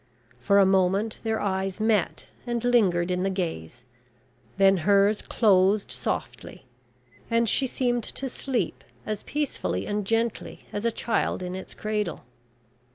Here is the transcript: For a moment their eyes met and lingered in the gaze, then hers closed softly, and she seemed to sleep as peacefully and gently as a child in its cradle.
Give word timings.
For 0.39 0.57
a 0.57 0.65
moment 0.65 1.19
their 1.21 1.39
eyes 1.39 1.79
met 1.79 2.25
and 2.47 2.63
lingered 2.63 3.11
in 3.11 3.21
the 3.21 3.29
gaze, 3.29 3.83
then 4.57 4.77
hers 4.77 5.21
closed 5.21 5.91
softly, 5.91 6.65
and 7.29 7.47
she 7.47 7.67
seemed 7.67 8.05
to 8.05 8.27
sleep 8.27 8.83
as 9.05 9.21
peacefully 9.21 9.85
and 9.85 10.03
gently 10.03 10.65
as 10.73 10.85
a 10.85 10.91
child 10.91 11.43
in 11.43 11.53
its 11.53 11.75
cradle. 11.75 12.23